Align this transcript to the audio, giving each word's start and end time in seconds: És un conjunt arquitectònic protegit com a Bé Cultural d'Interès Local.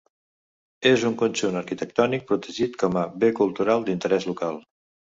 És 0.91 1.03
un 1.09 1.17
conjunt 1.19 1.59
arquitectònic 1.61 2.27
protegit 2.33 2.81
com 2.87 2.99
a 3.05 3.07
Bé 3.25 3.35
Cultural 3.43 3.89
d'Interès 3.91 4.33
Local. 4.35 4.65